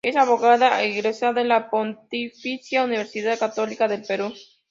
Es 0.03 0.15
abogada 0.15 0.81
egresada 0.81 1.33
de 1.33 1.43
la 1.43 1.69
Pontificia 1.69 2.83
Universidad 2.83 3.37
Católica 3.37 3.87
del 3.87 4.01
Perú. 4.01 4.33